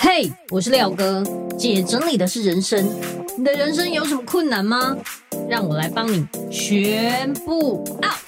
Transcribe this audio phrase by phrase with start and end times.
[0.00, 1.24] 嘿我是廖哥，
[1.58, 2.88] 姐整理的是人生。
[3.36, 4.96] 你的人生有什么困难吗？
[5.48, 8.27] 让我来帮你全部 out。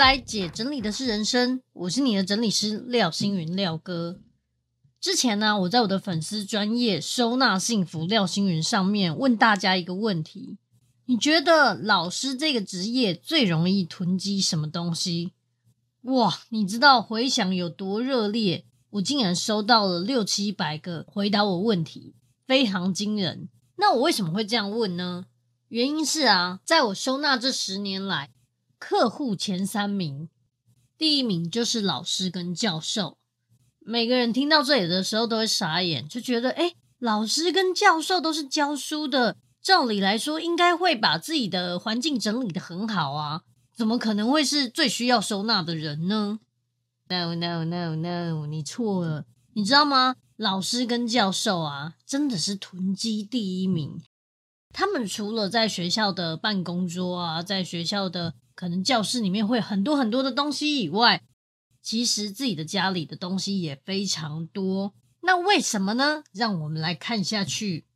[0.00, 4.18] 来，姐整理的是人生，我是你的整理师廖星云廖哥。
[4.98, 10.56] 之前呢，我在我的粉丝专业收纳幸福廖星云上面问大家一个问题：
[11.04, 15.34] 你觉得老师这个职业最容易囤积什么东西？
[16.04, 18.64] 哇，你知道回响有多热烈？
[18.92, 22.14] 我竟然收到了六七百个回答我问题，
[22.46, 23.50] 非常惊人。
[23.76, 25.26] 那我为什么会这样问呢？
[25.68, 28.30] 原因是啊，在我收纳这十年来。
[28.80, 30.30] 客户前三名，
[30.96, 33.18] 第一名就是老师跟教授。
[33.78, 43.42] 每个人听到这里的时候都会傻眼，就觉得，诶，老师跟教授都是教书的，照理来说应该会把自己的环境整理得很好啊，
[43.76, 46.40] 怎么可能会是最需要收纳的人呢
[47.08, 50.16] ？No no no no，你错了，你知道吗？
[50.36, 54.00] 老师跟教授啊，真的是囤积第一名。
[54.72, 61.22] 他们除了在学校的办公桌啊，在学校的可能教室里面会很多很多的东西以外，
[61.80, 64.92] 其实自己的家里的东西也非常多。
[65.22, 66.24] 那为什么呢？
[66.30, 67.86] 让我们来看下去。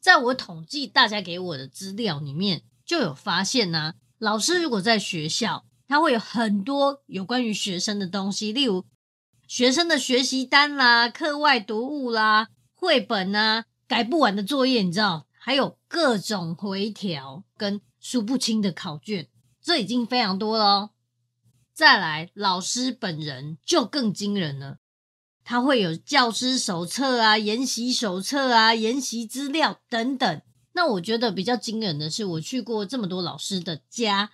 [0.00, 8.86] 在我统计大家给我的资料里面，就有发现呢、啊，老师如果在学校，他会有很多有关于学生的东西，例如
[9.46, 19.28] 学生的学习单啦、课外读物啦、绘本啊、改不完的作业，你知道，还有各种回条跟数不清的考卷。
[19.62, 20.90] 这已经非常多了。
[21.72, 24.78] 再来，老师本人就更惊人了，
[25.42, 30.42] 他会有教师手册啊、研习手册啊、研习资料等等。
[30.74, 34.32] 那我觉得比较惊人的是，我去过这么多老师的家，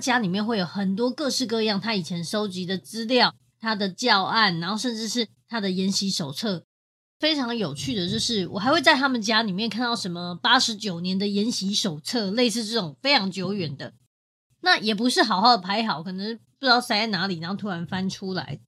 [0.00, 6.64] 家里面会有很多各式各样他以前收集的资料、他的教案，然后甚至是他的研习手册。
[7.18, 13.94] 非常有趣的就是，我还会在他们家里面看到什么八十九年的研习手册，类似这种非常久远的。
[14.62, 18.60] 那也不是好好的排好，可能不知道塞在哪里，然后突然翻出来。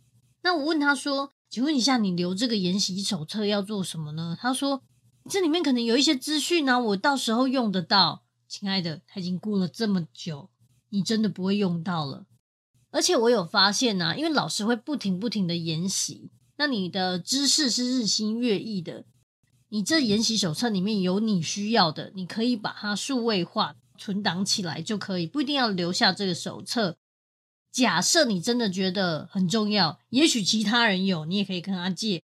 [0.42, 4.82] 那我问他说：“请问一下，你留这个研习手册要做什么呢？”他说
[5.30, 10.50] ：“这里面可能有一些资讯呢，我到时候用得到。”亲爱的，他已经过了这么久，
[10.90, 12.26] 你真的不会用到了。
[12.90, 19.04] 而且我有发现呢，因为老师会不停不停的研习，那你的知识是日新月异的。
[19.70, 23.76] 你这研习手册里面有你需要的，你可以把它数位化。
[23.98, 26.96] 存档起来就可以，不一定要留下这个手册。
[27.70, 32.22] 假设你真的觉得很重要，也许其他人有，你也可以跟他借。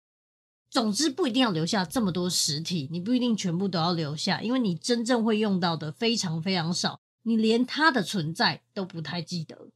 [0.68, 9.68] 总之，不一定要留下这么多实体，你不一定全部都要留下，因为你真正会用到的非常非常少，你连它的存在都不太记得。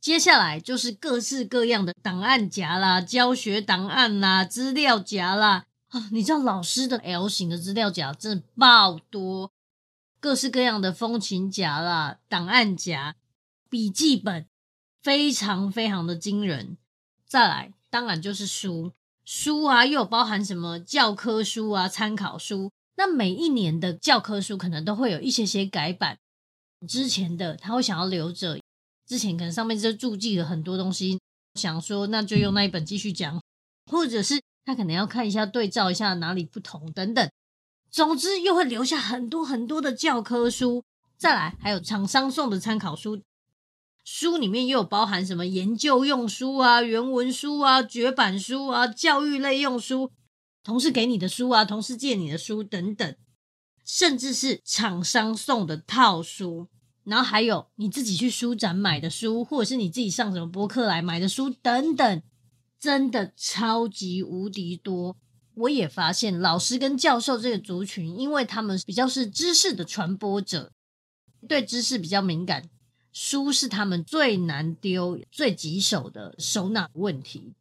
[0.00, 9.50] 接下来就是各式各样的档案夹啦、教学档案啦、资料夹啦啊，你知道老师的 L 型的资料夹真的爆多。
[10.20, 13.14] 各式各样的风琴夹啦、档案夹、
[13.70, 14.46] 笔记本，
[15.02, 16.76] 非常非常的惊人。
[17.26, 18.92] 再来，当然就是书，
[19.24, 22.72] 书啊，又有包含什么教科书啊、参考书。
[22.96, 26.18] 那每一年的教科书可能都会有一些些改版，
[26.88, 28.58] 之前的他会想要留着，
[29.06, 31.20] 之前可能上面就注记了很多东西，
[31.54, 33.40] 想说那就用那一本继续讲，
[33.86, 37.30] 或者是他可能要看一下对照一下哪里不同等等。
[37.90, 40.84] 总之，又会留下很多很多的教科书，
[41.16, 43.20] 再来还有厂商送的参考书，
[44.04, 50.10] 书里面又有包含什么研究用书啊、原文书啊、绝版书啊、教育类用书、
[50.62, 53.16] 同事给你的书啊、同事借你的书等等，
[53.84, 56.68] 甚至是厂商送的套书，
[57.04, 62.22] 然后还有你自己去书展买的书，或者是你自己上什么博客来买的书等等，
[62.78, 65.16] 真的超级无敌多。
[65.58, 70.72] 我也发现，老师跟教授这个族群，因为他们比较是知识的传播者，
[71.48, 72.68] 对知识比较敏感，
[73.12, 77.54] 书是他们最难丢、最棘手的收纳问题。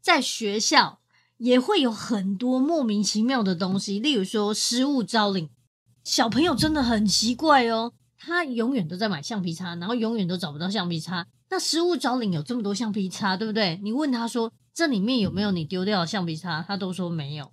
[0.00, 1.00] 在学校
[1.38, 5.50] 也会有很多莫名其妙的东西，例如说失物招领，
[6.04, 11.26] 小朋友真的很奇怪哦，他永远都在买橡皮擦，然后永远都找不到橡皮擦。
[11.54, 13.78] 那失物招领有这么多橡皮擦，对不对？
[13.82, 14.52] 你问他说。
[14.76, 16.60] 这里面有没有你丢掉的橡皮擦？
[16.60, 17.52] 他都说没有，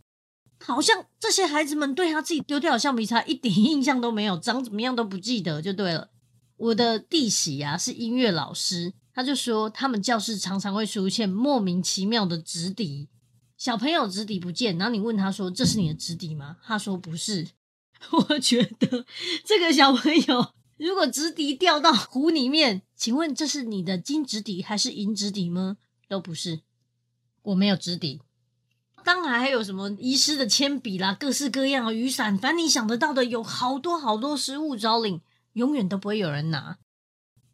[0.60, 6.10] 好像这些孩子们对他自己丢掉的橡皮擦一点印象都没有，长怎么样都不记得就对了。
[6.58, 13.08] 我的弟媳啊是音乐老师，他就说他们教室常常会出现莫名其妙的直笛，
[13.56, 17.50] 小朋友直笛不见，然后你问他说：“这是你的直笛吗？”他说：“不是。
[18.10, 19.06] ”我觉得
[19.46, 25.78] 这个小朋友如果直笛掉到湖里面，请问这是你的金直笛还是银直笛吗？
[26.08, 26.62] 都不是，
[27.42, 28.22] 我没有直笛。
[29.04, 35.20] 当然还有什么遗失的铅笔啦，各式各样的雨伞，反正你想得到的，有好多好多失物招领，
[35.54, 36.78] 永远都不会有人拿。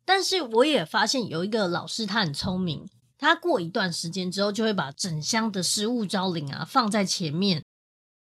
[0.03, 2.85] 但是我也发现有一个老师，他很聪明，
[3.17, 7.63] 他过一段时间之后，就会把整箱的失物招领啊放在前面，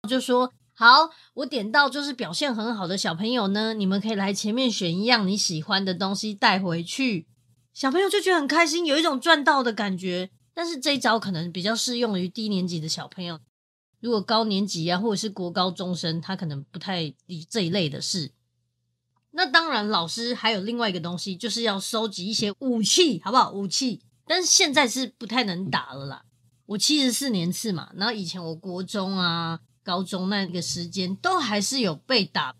[0.07, 7.27] 就说：“好，我点到就是表现很好的小朋友呢，你们可以来前面选一样你喜欢的东西带回去。”
[7.75, 10.29] 小朋友就觉得很开心，有一种赚到的感觉。
[10.53, 13.41] 但是这一招可能比较适用于低年级的小朋友，
[13.99, 18.31] 如果高年级啊，或者是国高中生，他可能不太理这一类的事。
[19.31, 23.51] 那当然，老师还有另外一个东西，就是要收集一些武器，好不好？
[23.51, 26.23] 武器，但是现在是不太能打了啦。
[26.67, 32.55] 我七十四年次嘛，然后以前我国中啊、高中那个时间，都还是有被打，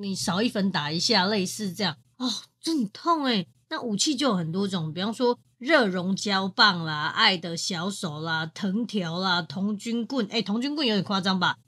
[0.00, 2.28] 你少一分打一下，类似这样哦，
[2.60, 3.46] 真痛诶。
[3.68, 5.38] 那武器就有很多种，比方说。
[5.62, 11.58] 热熔胶棒啦，爱的小手啦，藤条啦，童军棍，哎，童军棍有点夸张吧？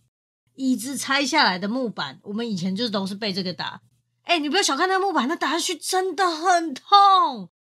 [0.56, 3.82] 椅子拆下来的木板，我们以前就都是被这个打。
[4.24, 7.50] 哎，你不要小看那木板，那打下去真的很痛。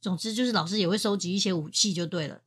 [0.00, 2.42] 总之就是老师也会收集一些武器就对了。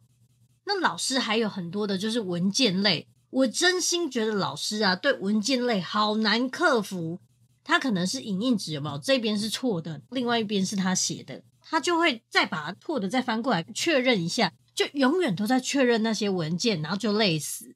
[0.66, 7.20] 那老师还有很多的就是文件类，我真心觉得老师啊，对文件类好难克服。
[7.66, 8.98] 他可能是影印纸有没有？
[8.98, 11.44] 这边是错的，另外一边是他写的。
[11.60, 17.76] 他就会再把错的再翻过来确认一下，就永远都在确认那些文件，然后就累死。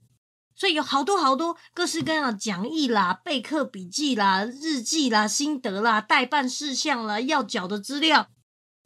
[0.56, 8.30] 所以有好多好多各式各样的讲义啦、备课笔记啦、日记啦、心得啦、待办事项啦、要缴的资料，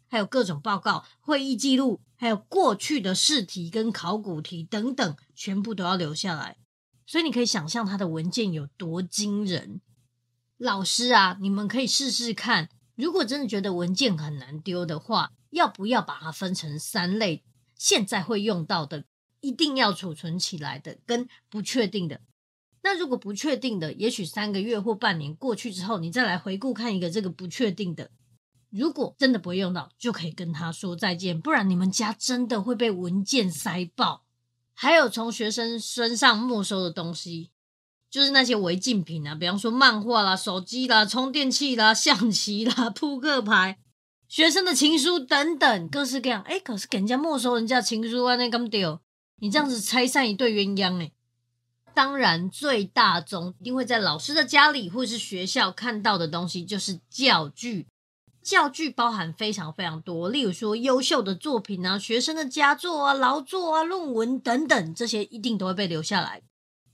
[0.10, 6.58] 还有各种报告、会议记录，还有过去的试题跟考古题等等，全部都要留下来。
[7.06, 9.82] 所以你可以想象他的文件有多惊人。
[10.58, 12.70] 老师啊，你们可以试试看。
[12.96, 17.44] 如果真的觉得文件很难丢的话，要不要把它分成三类？
[17.76, 19.06] 现在会用到的，
[19.42, 22.22] 一定要储存起来的，跟不确定的。
[22.84, 28.12] 那如果不确定的，也许三个月或半年过去之后，你再来回顾看一个这个不确定的，
[28.70, 34.23] 如果真的不会用到，就可以跟他说再见，不然你们家真的会被文件塞爆。
[34.74, 37.52] 还有从学生身上没收的东西。
[38.10, 43.80] 就是那些违禁品啊，比方说漫画啦、手机啦、充电器啦、象棋啦、扑克牌、
[44.28, 46.44] 学生的情书等等，各式各样。
[46.44, 49.00] 哎，可是给人家没收人家情书啊，那干丢？
[49.38, 51.12] 你这样子拆散一对鸳鸯哎。
[51.96, 57.88] 当然，最大宗一定会在老师的家里或是学校看到的东西，就是教具。
[58.44, 66.42] 教具包含非常非常多，例如说优秀的作品啊、学生的佳作啊、劳作啊、论文等等，这些一定都会被留下来。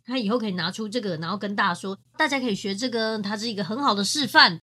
[0.06, 4.60] 他以后可以拿出这个，然后跟大家说，大家可以学这个，它是一个很好的示范。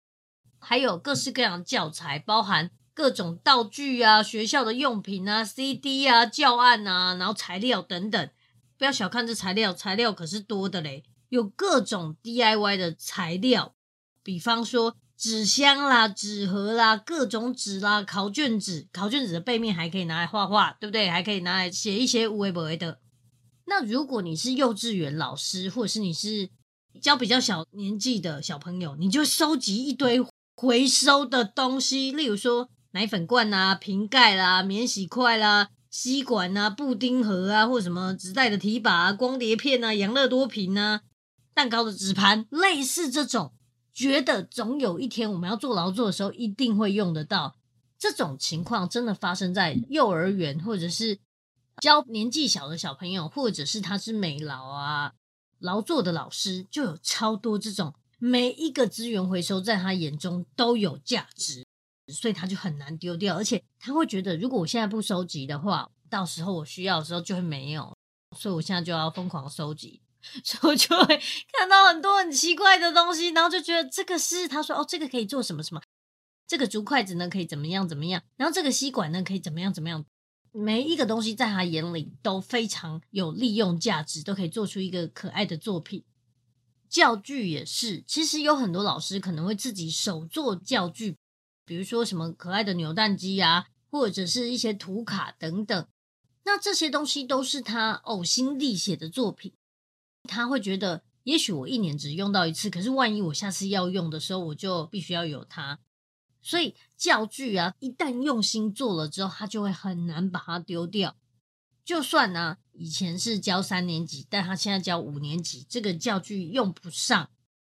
[0.58, 8.30] 还有各式各样的教材，包含各种道具啊、学校的用品啊、CD 啊、教案啊，然后材料等等。
[8.78, 13.74] 不要小看这材料，材料可是多的嘞，有各种 DIY 的材料，
[14.22, 21.08] 比方说纸箱啦、纸盒啦、各种纸啦、考卷纸，考卷纸的背面还可以拿来画画，对不对？
[21.08, 22.98] 还可以拿来写一些无为不为的。
[23.66, 26.50] 那如果你是幼稚园老师，或者是你是
[27.00, 30.20] 教比较小年纪的小朋友，你就收集一堆
[30.56, 41.02] 回收的东西，例如说奶粉罐啊、瓶盖啦、免洗筷啦、吸管啊、布丁盒啊，或什么纸袋的提把啊、光碟片啊、养乐多瓶啊、
[41.54, 43.52] 蛋糕的纸盘，类似这种，
[43.92, 47.56] 觉得总有一天我们要做劳作的时候一定会用得到。
[47.98, 51.18] 这种情况真的发生在幼儿园或者是。
[51.80, 55.14] 教年纪小的小朋友，或者是他是美劳啊、
[55.58, 61.66] 劳作的老师，就有超多这种，每一个资源回收在他眼中都有价值，
[62.12, 67.96] 所以他就很难丢掉，而且他会觉得，如果我现在不收集的话，到时候我需要的时候就会没有，
[68.36, 70.02] 所以我现在就要疯狂收集，
[70.44, 71.20] 所以我就会
[71.52, 75.82] 看到很多很奇怪的东西，然后就觉得这个是他说哦，这个可以做什么什么，
[76.46, 80.04] 这个竹筷子呢可以怎么样怎么样，然后这个吸管呢可以怎么样怎么样。
[80.54, 86.04] 每一个东西在他眼里都非常有利用价值，都可以做出一个可爱的作品。
[86.90, 91.16] 教具也是，其实有很多老师可能会自己手做教具，
[91.64, 95.86] 比如说什么可爱的扭蛋机啊，或者是一些图卡等等。
[96.44, 99.54] 那这些东西都是他呕心沥血的作品，
[100.28, 105.78] 他会觉得，也许我一年只用到一次，可是万一我下次要用的时候，我就必须要有它。
[106.40, 111.16] 所以教具啊，一旦用心做了之后，他就会很难把它丢掉。
[111.84, 117.30] 就算呢、啊，以前是教三年级，但他现在教五年级，这个教具用不上，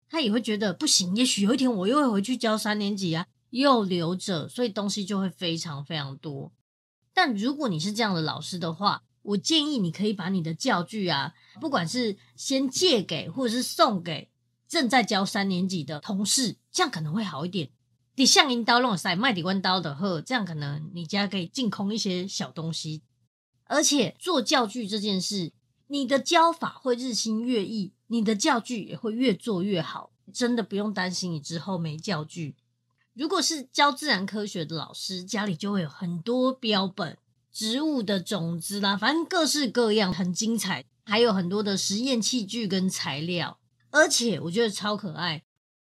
[0.08, 1.16] 他也会觉得不行。
[1.16, 6.52] 也许有一天我又会回去教三年级啊，又留着，所以东西就会非常非常多。
[7.14, 14.30] 但如果你是这样的老师的话，我建议你可以把你的教具啊，不管是先借给或者是送给
[14.68, 17.70] 正在教三年级的同事，这样可能会好一点。
[18.16, 23.02] 你像银刀弄塞麦底关刀的呵，这样可能你家可以净空一些小东西。
[23.66, 25.52] 而且做教具这件事，
[25.88, 30.12] 你的教法会日新月异，你的教具也会越做越好。
[30.34, 32.56] 真的不用担心你之后没教具。
[33.14, 37.18] 如果是教自然科学的老师，家里就会有很多标本、
[37.56, 40.84] 植物的种子啦，反正各式各样，很精彩。
[41.06, 43.60] 还有很多的实验器具跟材料，
[43.92, 45.44] 而且我觉得超可爱。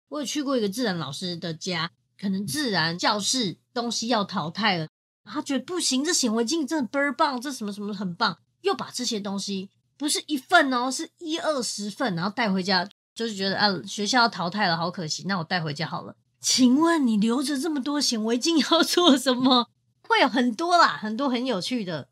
[0.10, 1.91] 我有去过一个自然老师的家。
[2.17, 4.88] 可能自然教室东西要淘汰了，
[5.25, 16.15] 他觉得不行，这显微镜真的倍儿棒，这什么什么很棒，又把这些东西不是一份哦，是一二十份，然后带回家，就是觉得啊，学校要淘汰了，好可惜，那我带回家好了。
[16.39, 19.67] 请问你留着这么多显微镜要做什么？
[20.05, 22.09] 会有很多啦，很多很有趣的，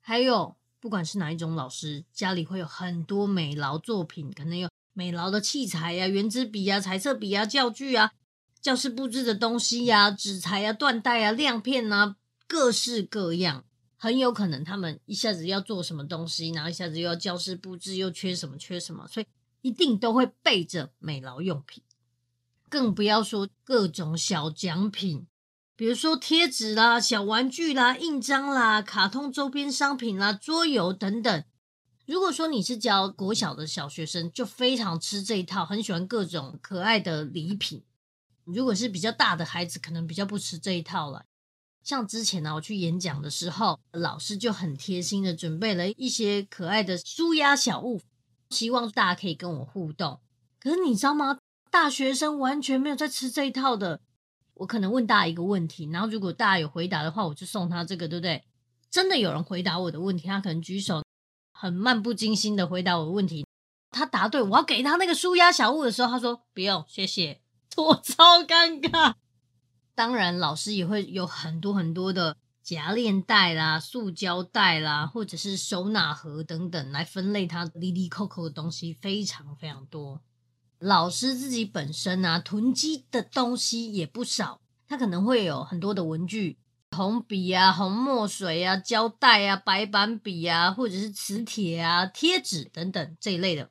[0.00, 8.12] 还有不管是哪一种老师，家里会有很多美劳作品，可能有美劳的器材呀、啊，原子笔啊，彩色笔啊，教具啊。
[8.60, 12.16] 教室布置的东西呀、啊，纸材啊，缎带啊，亮片啊，
[12.48, 13.64] 各式各样，
[13.96, 19.26] 很有可能他们一下子要做什么东西，然后一下子又要教室布置，又缺什么缺什么，所以
[19.62, 21.84] 一定都会备着美劳用品，
[22.68, 25.28] 更不要说各种小奖品，
[25.78, 31.44] 比如说贴纸啦、小玩具啦、印章啦、卡通周边商品啦、桌游等等。
[32.04, 37.84] 如果说你是教国小的小学生，就非常吃这一套，很喜欢各种可爱的礼品。
[38.42, 41.24] 如果是比较大的孩子，可能比较不吃这一套了。
[41.84, 48.00] 像之前呢，我去演讲的时候，老师就很贴心的准备了一些可爱的舒压小物，
[48.50, 50.18] 希望大家可以跟我互动。
[50.58, 51.38] 可是你知道吗？
[51.70, 54.00] 大学生完全没有在吃这一套的。
[54.58, 58.44] 我可能问大家一个问题，然后如果大家有回答的话，我就送他这个，对不对？
[58.90, 61.02] 真的有人回答我的问题，他可能举手，
[61.52, 63.46] 很漫不经心的回答我的问题。
[63.90, 67.40] 他答对，我要给他那个纾压小物的时候，他说不用，谢谢。
[67.76, 69.14] 我超尴尬，
[69.94, 80.20] 当然老师也会有很多很多的夹链袋啦、塑胶袋啦，或者是收纳盒等等来分类它里里扣扣的东西，非常非常多。
[80.78, 86.58] 老师自己本身啊，囤积的东西也不少，他可能会有很多的文具、
[86.90, 93.70] 红笔啊、红墨水啊、胶带啊、白板笔啊，或者是磁铁啊、贴纸等等这一类的。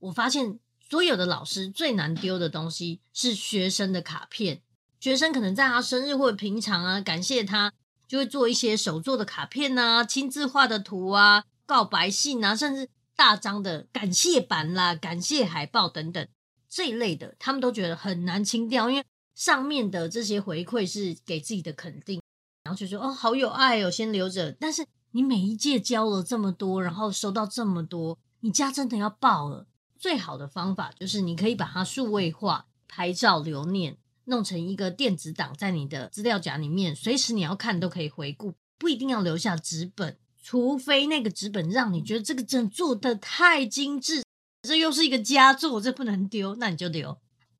[0.00, 0.58] 我发现。
[0.88, 4.62] 所有的老师最难丢的东西是学生的卡片。
[5.00, 7.72] 学生可能在他生日或者平常啊，感谢他，
[8.06, 16.28] 就会做一些手做的卡片啊、亲自画的图啊、告白信啊，甚至大张的感谢版啦、感谢海报等等
[16.68, 19.04] 这一类的，他们都觉得很难清掉，因为
[19.34, 22.20] 上面的这些回馈是给自己的肯定，
[22.64, 24.52] 然后就说哦，好有爱哦，先留着。
[24.52, 29.66] 但是你每一届教了这么多，然后收到这么多，你家真的要爆了。
[29.98, 40.18] 最好的方法就是你可以把它数位化、拍照留念，弄成一个电子档，在你的资料夹里面，随时你要看都可以回顾，不一定要留下纸本，
[40.48, 44.22] 除非那个纸本让你觉得这个真做得太精致，
[44.62, 47.18] 这又是一个佳作，这不能丢，那你就丢。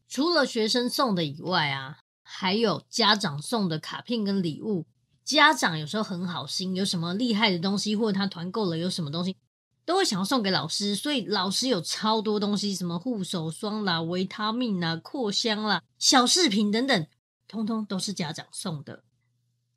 [0.09, 4.87] 除了学生送的以外啊，还有家长送的卡片跟礼物，
[5.25, 9.37] 家长有时候很好心，有什么厉害的东西，或者他团购了有什么东西。
[9.85, 17.07] 都会想要送给老师，所以老师有超多东西，什么护手霜啦、维他命啦、扩香啦、小饰品等等，
[17.49, 19.03] 通通都是家长送的。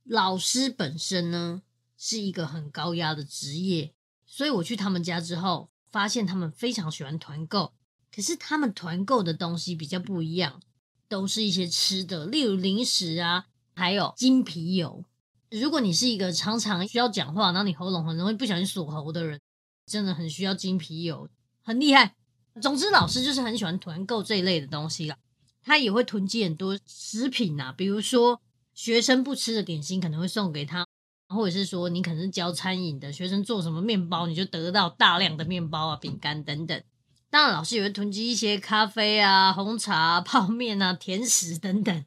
[0.04, 1.64] 老师本身呢
[2.00, 3.94] 是一个很高压的职业，
[4.26, 7.74] 所以我去他们家之后，发现他们非常喜欢团购，
[8.12, 10.62] 可是他们团购的东西比较不一样，
[11.08, 15.04] 都是一些吃的，例如零食啊，还有金皮油。
[15.52, 19.40] 如果你是一个常常需要讲话，然后你喉咙很容易不小心锁喉的人。
[19.86, 21.28] 真的很需要金皮油，
[21.64, 22.16] 很厉害。
[22.62, 25.18] 总之，老师就是很喜欢团购这一类的东西啦。
[25.64, 28.40] 他也会囤积很多食品啊，比如说
[28.76, 30.86] 学生不吃的点心，可能会送给他，
[31.30, 36.84] 或者是说你可能是教餐饮的学生做什么面包，你就得到大量的面包啊、饼干等等。
[37.30, 42.06] 当然，老师也会囤积一些咖啡啊、红茶、泡面啊、甜食等等。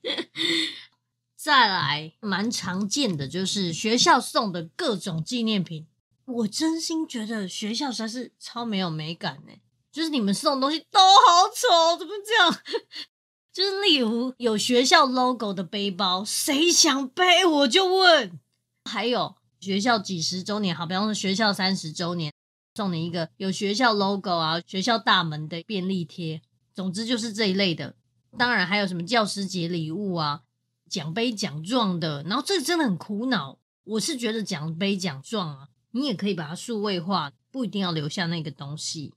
[1.37, 5.87] 再来，蛮常见的就是学校送的各种纪念品。
[6.25, 9.53] 我真心觉得学校实在是超没有美感呢，
[9.93, 12.63] 就是你们送的东西都好丑，怎么这样？
[13.53, 18.41] 就是例如有学校 logo 的背包，谁想背我就问。
[18.85, 22.33] 还有学校几十周年，好，比方说学校三十周年，
[22.75, 26.43] 送你一个有学校 logo 啊、学校大门的便利贴。
[26.75, 27.95] 总之就是这一类的。
[28.39, 30.43] 当然还有什么教师节礼物啊、
[30.89, 32.23] 奖杯奖状的。
[32.23, 33.59] 然后这真的很苦恼。
[33.85, 39.13] 我是觉得奖杯奖状啊，你也可以把它数位化，不一定要留下那个东西。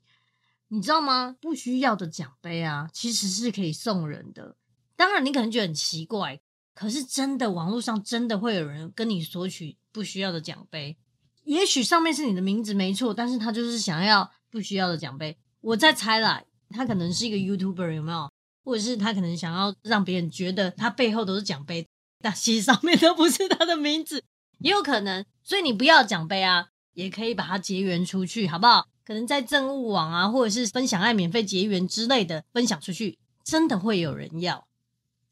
[0.67, 1.38] 你知道吗？
[1.39, 4.57] 不需要的奖杯啊，其实是可以送人的。
[4.95, 6.41] 当然，你可能觉得很奇怪，
[6.75, 10.98] 可是真的，网络上真的会有人跟你索取不需要的奖杯。
[11.46, 15.38] 也许上面是你的名字没错，但是他就是想要不需要的奖杯。
[15.62, 18.29] 我在猜啦，他可能是一个 YouTuber，有没有？
[18.63, 21.88] 或者是他可能想要让别人觉得他背后都是奖杯，
[22.20, 24.24] 但其实上面都不是他的名字，
[24.60, 25.25] 也有可能。
[25.44, 28.88] 所以你不要奖杯啊，也可以把它结缘出去，好不好？
[29.05, 34.67] 可能在政务网啊，或者是分享爱免费结缘之类的分享出去，真的会有人要。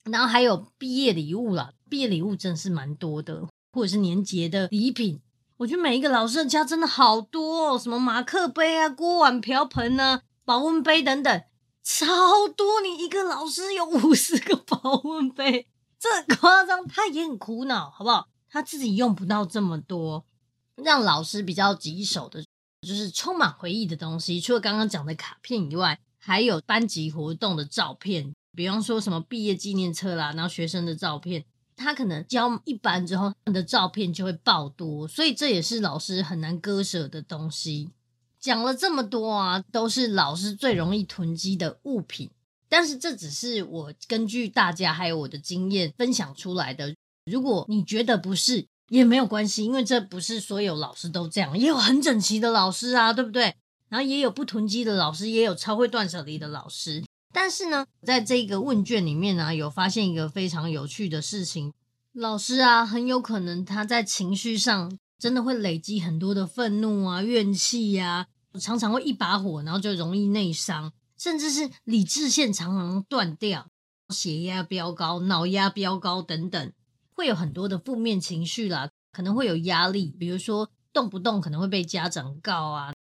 [0.10, 5.22] 然后还有毕业礼物啦，毕业礼物真是蛮多的，或者是年节的礼品。
[5.58, 11.44] 我觉得每一个老师的家真的好多哦，什么马克杯啊、锅碗瓢盆啊、保温杯等等，
[11.84, 12.82] 超多。
[12.82, 15.68] 你一个老师有五十个保温杯，
[16.00, 16.86] 这夸张。
[16.88, 18.28] 他也很苦恼，好不好？
[18.50, 20.26] 他自己用不到这么多，
[20.76, 22.44] 让老师比较棘手的。
[22.86, 31.44] 就是充满回忆的东西，除了刚刚讲的卡片以外，还有班级活动的照片，比方说什么毕业纪念册啦，然后学生的照片，
[31.76, 37.90] 他可能教一班之后，他的照片就会爆多，所以这也是老师很难割舍的东西。
[38.40, 42.30] 讲了这么多啊，都是老师最容易囤积的物品，
[42.68, 46.94] 但是这只是我根据大家还有我的经验分享出来的。
[47.32, 53.56] 如果你觉得不是，也没有关系，因为这不是所有老师都这样，也有很整齐的老师啊，对不对？
[53.88, 57.04] 然后也有不囤积的老师，也有超会断舍离的老师。
[57.34, 61.74] 但是呢，在这个问卷里面呢、有发现一个非常有趣的事情：
[62.14, 73.68] 老师啊，很有可能他在情绪上真的会累积很多的愤怒啊、怨气呀、啊，常常会一把火，然后就容易内伤，甚至是理智线常常断掉，
[74.10, 76.72] 血压飙高、脑压飙高等等。
[77.16, 82.94] 会有很多的负面情绪啦，可能会有压力，比如说动不动可能会被家长告啊，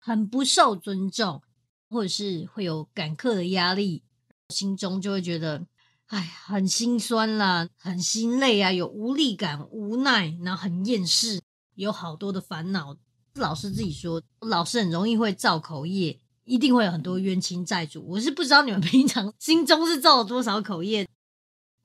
[0.00, 1.42] 很不受尊重，
[1.88, 4.02] 或者是会有赶课的压力，
[4.48, 5.66] 心中就会觉得，
[6.06, 11.40] 哎，很心酸啦，很心累啊，有无力感、无奈，然后很厌世，
[11.74, 12.96] 有好多的烦恼。
[13.34, 18.02] 老师自己说，老师很容易会造口业，一定会有很多冤亲债主。
[18.08, 21.06] 我是不知道你们 平常心中是造了多少口业。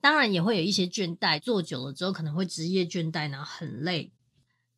[0.00, 4.12] 当然也会有一些倦怠，做久了之后可能会职业倦怠，然后很累。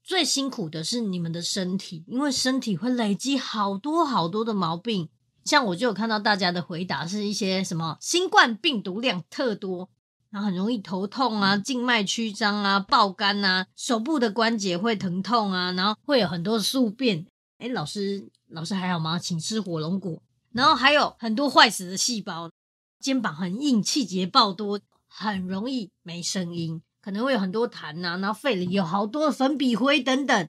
[0.05, 5.09] 最辛苦的是你们的身体，因为身体会累积好多好多的毛病。
[5.47, 9.89] 像我就有看到大家的回答是一些什么新冠病毒量特多，
[10.29, 17.27] 然后很容易头痛啊、静脉曲张啊、爆肝啊、手部的关节会疼痛啊，然后会有很多宿便。
[17.59, 19.19] 诶，老师，老师还好吗？
[19.19, 20.23] 请吃火龙果。
[20.53, 22.51] 然后还有很多坏死的细胞，
[23.01, 24.79] 肩膀很硬，气节爆多。
[25.17, 30.49] 很容易没声音，可能会有很多痰呐、然后肺里有好多的粉笔灰等等，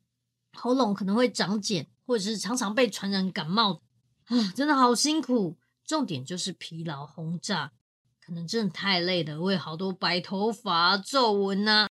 [0.53, 3.81] 喉咙可能会长茧，或者是常常被传染感冒
[4.27, 5.57] 啊，真的好辛苦。
[5.85, 7.73] 重点就是疲劳轰炸，
[8.25, 11.89] 可能真的太累了，会有好多白头发、皱纹呐，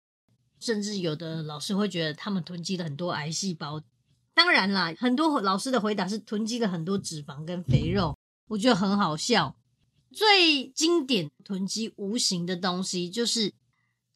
[0.62, 3.82] 甚至有的老师会觉得他们囤积了很多癌细胞。
[4.34, 9.58] 当然啦，很多老师的回答是囤积了很多脂肪跟肥肉，我觉得很好笑。
[10.10, 13.54] 最经典囤积无形的东西，就是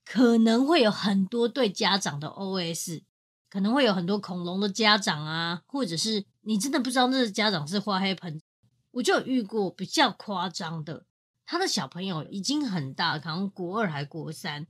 [0.09, 3.03] 可能会有很多对家长的 OS，
[3.49, 8.41] 可能会有很多恐龙的家长啊，或者是你真的不知道那个家长是花黑盆。
[8.91, 11.05] 我就有遇过比较夸张的，
[11.45, 14.65] 他的小朋友已经很大，可能国二还国三，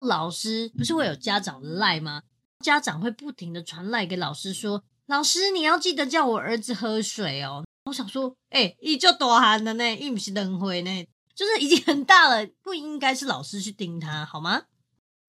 [0.00, 2.22] 老师不是会有家长的赖吗？
[2.64, 14.64] 家长会不停的传赖给老师说：“老师，你要记得叫我儿子喝水哦。”我想说，哎、欸，伊就大汉了呢，伊不是两岁呢，就是已经很大了，不应该是老师去盯他，好吗？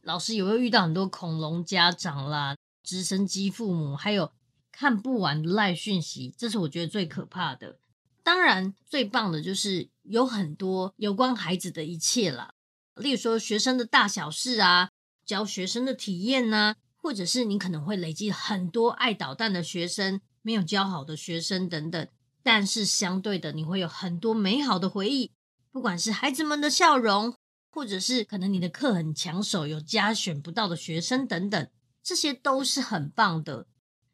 [0.02, 4.32] 老师也会遇到很多恐龙家长啦，直升机父母，还有
[4.72, 7.78] 看不完的赖讯息，这是我觉得最可怕的。
[8.24, 12.54] 当然，最棒的就是有很多有关孩子的一切啦，
[12.96, 14.90] 例如说学生的大小事啊，
[15.26, 22.08] 教学生的体验呐、啊，或者是你可能会累积很多爱捣蛋的学生，没有教好的学生等等。
[22.44, 25.32] 但是相对的，你会有很多美好的回忆，
[25.72, 27.36] 不管是孩子们的笑容，
[27.72, 31.70] 或者是可能你的课很抢手，有加选不到的学生等等，
[32.04, 33.66] 这些都是很棒的。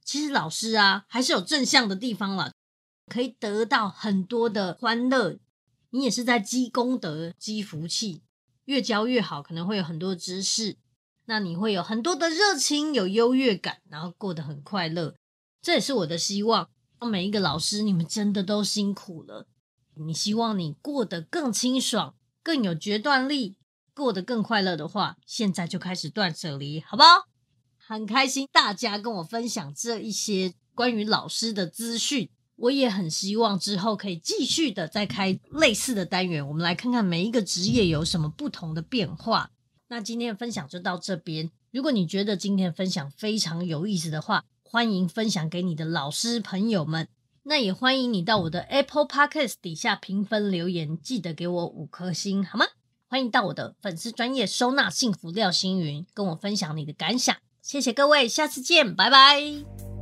[0.06, 2.54] 其实老师啊，还是有正向的地方啦，
[3.08, 5.40] 可以得到很多的欢乐。
[5.90, 8.22] 你也是在积功德、积福气，
[8.66, 10.78] 越教越好，可能会有很多知识，
[11.26, 15.16] 那你会有很多的热情，有优越感，然后过得很快乐。
[15.62, 16.70] 这也是我的希望。
[17.00, 19.48] 每一个老师，你们真的都辛苦了。
[19.96, 22.16] 你希望你过得更清爽，
[22.48, 23.58] 更有决断力，
[23.94, 27.28] 过得更快乐的话，现在就开始断舍离，好不好？
[27.76, 32.30] 很开心大家跟我分享这一些关于老师的资讯。
[32.56, 39.52] 我也很希望之后可以继续的再开类似的单元，我们来看看每一个职业有什么不同的变化。
[39.90, 41.52] 那今天的分享就到这边。
[41.72, 47.10] 如果你觉得今天的分享非常有意思的话，欢迎分享给你的老师朋友们。
[47.50, 52.66] 那也欢迎你到我的 Apple Podcast 底下评分留言，记得给我五颗星，好吗？
[53.08, 57.34] 欢迎到我的粉丝专业收纳幸福廖星云，跟我分享你的感想。
[57.62, 59.97] 谢谢各位，下次见，拜拜。